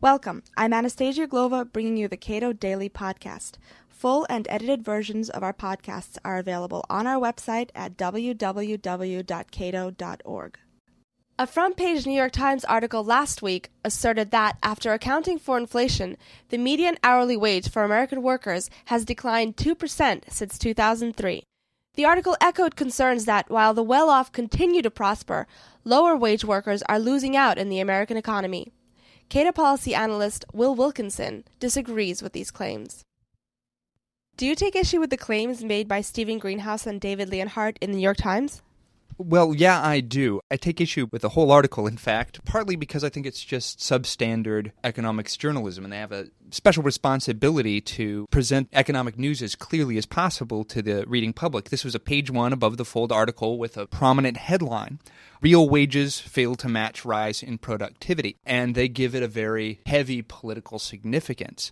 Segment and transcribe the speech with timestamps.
[0.00, 0.44] Welcome.
[0.56, 3.54] I'm Anastasia Uglova, bringing you the Cato Daily Podcast.
[3.88, 8.38] Full and edited versions of our podcasts are available on our website at www.cato.org.
[11.40, 16.16] A front page New York Times article last week asserted that, after accounting for inflation,
[16.50, 21.42] the median hourly wage for American workers has declined 2% since 2003.
[21.94, 25.48] The article echoed concerns that, while the well off continue to prosper,
[25.82, 28.70] lower wage workers are losing out in the American economy.
[29.28, 33.04] Cato policy analyst Will Wilkinson disagrees with these claims.
[34.38, 37.90] Do you take issue with the claims made by Stephen Greenhouse and David Leonhardt in
[37.90, 38.62] the New York Times?
[39.18, 40.40] Well, yeah, I do.
[40.50, 43.80] I take issue with the whole article, in fact, partly because I think it's just
[43.80, 49.98] substandard economics journalism, and they have a special responsibility to present economic news as clearly
[49.98, 51.70] as possible to the reading public.
[51.70, 55.00] This was a page one above the fold article with a prominent headline
[55.40, 60.20] Real wages fail to match rise in productivity, and they give it a very heavy
[60.20, 61.70] political significance.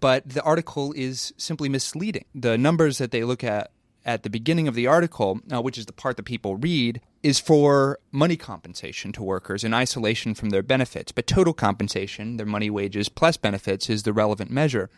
[0.00, 2.24] But the article is simply misleading.
[2.34, 3.70] The numbers that they look at
[4.04, 7.40] at the beginning of the article, uh, which is the part that people read, is
[7.40, 11.12] for money compensation to workers in isolation from their benefits.
[11.12, 14.90] But total compensation, their money, wages, plus benefits, is the relevant measure.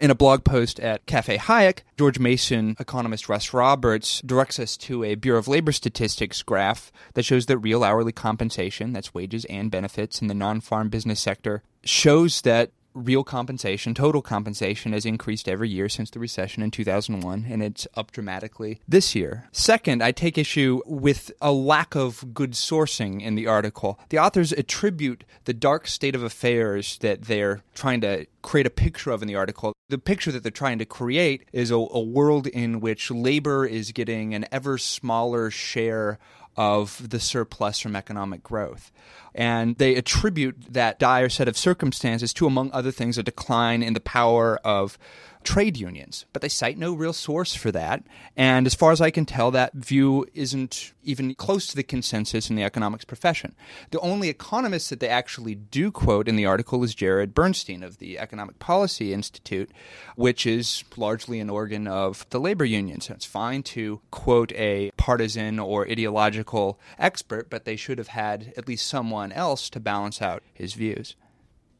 [0.00, 5.04] In a blog post at Cafe Hayek, George Mason economist Russ Roberts directs us to
[5.04, 9.70] a Bureau of Labor Statistics graph that shows that real hourly compensation, that's wages and
[9.70, 15.48] benefits in the non farm business sector, shows that real compensation, total compensation, has increased
[15.48, 19.48] every year since the recession in 2001, and it's up dramatically this year.
[19.52, 23.98] Second, I take issue with a lack of good sourcing in the article.
[24.08, 29.10] The authors attribute the dark state of affairs that they're trying to create a picture
[29.10, 29.72] of in the article.
[29.88, 33.92] The picture that they're trying to create is a, a world in which labor is
[33.92, 36.18] getting an ever smaller share
[36.56, 38.92] of the surplus from economic growth.
[39.34, 43.94] And they attribute that dire set of circumstances to, among other things, a decline in
[43.94, 44.98] the power of
[45.44, 48.04] trade unions, but they cite no real source for that.
[48.36, 52.48] And as far as I can tell, that view isn't even close to the consensus
[52.50, 53.54] in the economics profession.
[53.90, 57.98] The only economist that they actually do quote in the article is Jared Bernstein of
[57.98, 59.70] the Economic Policy Institute,
[60.16, 63.06] which is largely an organ of the labor unions.
[63.06, 68.52] So it's fine to quote a partisan or ideological expert, but they should have had
[68.56, 71.16] at least someone else to balance out his views.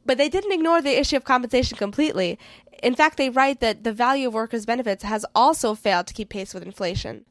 [0.05, 2.37] But they didn't ignore the issue of compensation completely.
[2.81, 6.29] In fact, they write that the value of workers' benefits has also failed to keep
[6.29, 7.25] pace with inflation.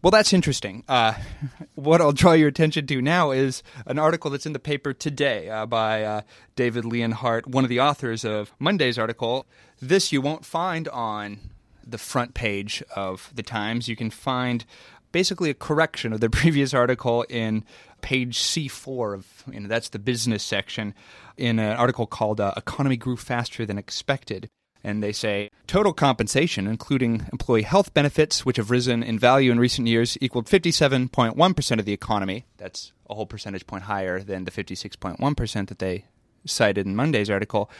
[0.00, 0.84] Well, that's interesting.
[0.86, 1.14] Uh,
[1.74, 5.48] what I'll draw your attention to now is an article that's in the paper today
[5.48, 6.20] uh, by uh,
[6.54, 9.46] David Leonhardt, one of the authors of Monday's article.
[9.80, 11.40] This you won't find on
[11.84, 13.88] the front page of the Times.
[13.88, 14.64] You can find
[15.10, 17.64] basically a correction of the previous article in
[18.00, 20.94] page C4 of you know that's the business section
[21.36, 24.48] in an article called uh, "Economy Grew Faster Than Expected."
[24.84, 29.58] And they say total compensation, including employee health benefits, which have risen in value in
[29.58, 32.46] recent years, equaled 57.1% of the economy.
[32.58, 36.04] That's a whole percentage point higher than the 56.1% that they
[36.46, 37.70] cited in Monday's article,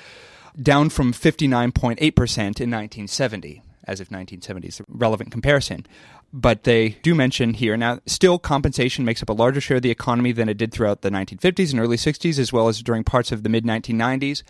[0.60, 5.86] down from 59.8% in 1970, as if 1970 is a relevant comparison.
[6.32, 9.90] But they do mention here now still compensation makes up a larger share of the
[9.90, 13.32] economy than it did throughout the 1950s and early 60s as well as during parts
[13.32, 14.42] of the mid 1990s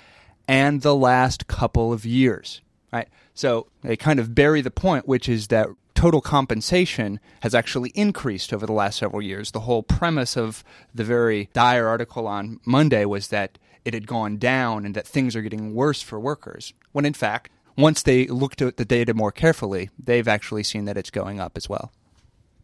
[0.49, 2.61] and the last couple of years
[2.93, 3.09] right?
[3.35, 8.53] So they kind of bury the point which is that total compensation has actually increased
[8.53, 9.51] over the last several years.
[9.51, 14.37] The whole premise of the very dire article on monday was that it had gone
[14.37, 18.61] down and that things are getting worse for workers when in fact once they looked
[18.61, 21.93] at the data more carefully, they've actually seen that it's going up as well.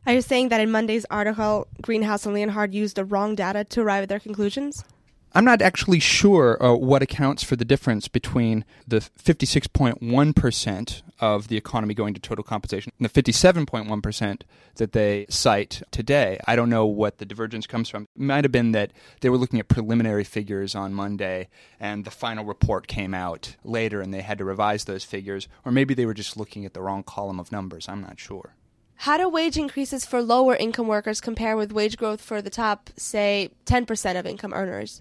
[0.06, 3.80] Are you saying that in Monday's article, Greenhouse and Leonhardt used the wrong data to
[3.80, 4.84] arrive at their conclusions?
[5.32, 11.56] I'm not actually sure uh, what accounts for the difference between the 56.1% of the
[11.56, 14.42] economy going to total compensation and the 57.1%
[14.74, 16.38] that they cite today.
[16.46, 18.02] I don't know what the divergence comes from.
[18.14, 21.48] It might have been that they were looking at preliminary figures on Monday
[21.80, 25.72] and the final report came out later and they had to revise those figures, or
[25.72, 27.88] maybe they were just looking at the wrong column of numbers.
[27.88, 28.54] I'm not sure.
[28.96, 32.90] How do wage increases for lower income workers compare with wage growth for the top,
[32.96, 35.00] say, 10% of income earners?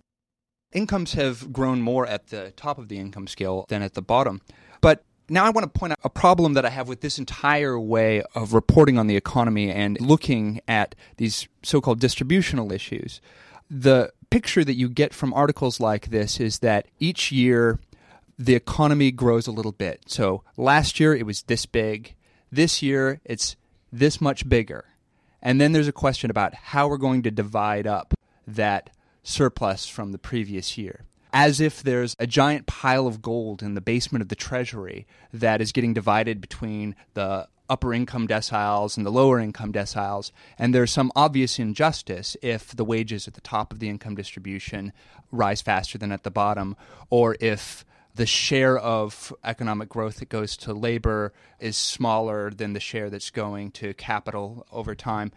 [0.74, 4.42] incomes have grown more at the top of the income scale than at the bottom.
[5.30, 8.24] Now I want to point out a problem that I have with this entire way
[8.36, 13.22] of reporting on the economy and looking at these so called distributional issues.
[13.70, 17.80] The picture that you get from articles like this is that each year
[18.38, 20.04] the economy grows a little bit.
[20.08, 22.16] So last year it was this big,
[22.52, 23.56] this year it's
[23.92, 24.86] this much bigger.
[25.42, 28.14] And then there's a question about how we're going to divide up
[28.46, 28.90] that
[29.24, 31.06] surplus from the previous year.
[31.33, 35.59] As if there's a giant pile of gold in the basement of the Treasury that
[35.62, 40.91] is getting divided between the upper income deciles and the lower income deciles, and there's
[40.91, 44.94] some obvious injustice if the wages at the top of the income distribution
[45.31, 46.75] rise faster than at the bottom,
[47.09, 47.83] or if
[48.13, 53.31] the share of economic growth that goes to labor is smaller than the share that's
[53.31, 55.31] going to capital over time.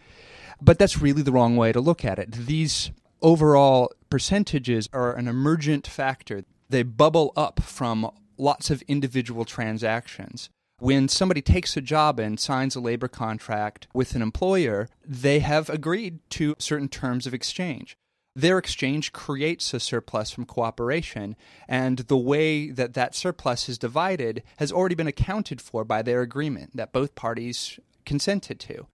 [0.60, 2.32] But that's really the wrong way to look at it.
[2.32, 2.90] These
[3.22, 6.42] overall percentages are an emergent factor.
[6.70, 10.48] They bubble up from lots of individual transactions.
[10.78, 15.68] When somebody takes a job and signs a labor contract with an employer, they have
[15.68, 17.94] agreed to certain terms of exchange.
[18.34, 21.36] Their exchange creates a surplus from cooperation,
[21.68, 26.22] and the way that that surplus is divided has already been accounted for by their
[26.22, 28.86] agreement that both parties consented to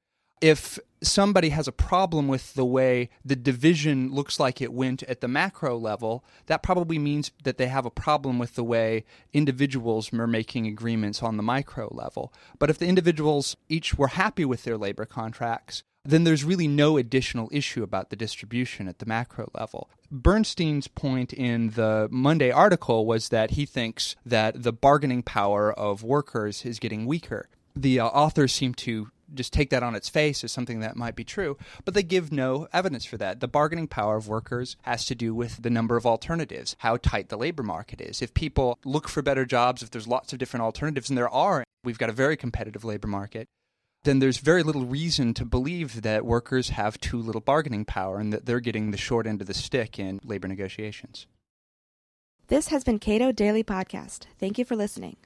[0.43, 5.21] if somebody has a problem with the way the division looks like it went at
[5.21, 10.12] the macro level, that probably means that they have a problem with the way individuals
[10.12, 12.35] are making agreements on the micro level.
[12.59, 16.97] But if the individuals each were happy with their labor contracts, then there's really no
[16.97, 19.89] additional issue about the distribution at the macro level.
[20.11, 26.03] Bernstein's point in the Monday article was that he thinks that the bargaining power of
[26.03, 27.49] workers is getting weaker.
[27.77, 31.17] The uh, authors seem to just take that on its face as something that might
[31.17, 33.40] be true, but they give no evidence for that.
[33.40, 37.29] The bargaining power of workers has to do with the number of alternatives, how tight
[37.29, 38.23] the labor market is.
[38.23, 41.64] If people look for better jobs, if there's lots of different alternatives, and there are,
[41.84, 43.46] we've got a very competitive labor market,
[44.05, 48.32] then there's very little reason to believe that workers have too little bargaining power and
[48.32, 51.26] that they're getting the short end of the stick in labor negotiations.
[52.49, 54.26] This has been Cato Daily Podcast.
[54.38, 55.17] Thank you for listening.